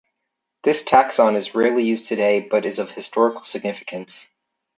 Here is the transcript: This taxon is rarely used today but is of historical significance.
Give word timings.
This 0.63 0.81
taxon 0.81 1.35
is 1.35 1.53
rarely 1.53 1.83
used 1.83 2.05
today 2.05 2.39
but 2.39 2.65
is 2.65 2.79
of 2.79 2.89
historical 2.89 3.43
significance. 3.43 4.25